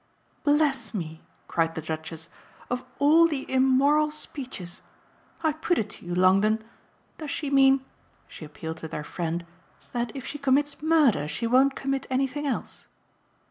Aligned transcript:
"Bless 0.43 0.95
me," 0.95 1.21
cried 1.47 1.75
the 1.75 1.81
Duchess, 1.83 2.27
"of 2.71 2.83
all 2.97 3.27
the 3.27 3.45
immoral 3.51 4.09
speeches! 4.09 4.81
I 5.43 5.51
put 5.53 5.77
it 5.77 5.91
to 5.91 6.05
you, 6.07 6.15
Longdon. 6.15 6.63
Does 7.19 7.29
she 7.29 7.51
mean" 7.51 7.85
she 8.27 8.43
appealed 8.43 8.77
to 8.77 8.87
their 8.87 9.03
friend 9.03 9.45
"that 9.91 10.11
if 10.15 10.25
she 10.25 10.39
commits 10.39 10.81
murder 10.81 11.27
she 11.27 11.45
won't 11.45 11.75
commit 11.75 12.07
anything 12.09 12.47
else?" 12.47 12.87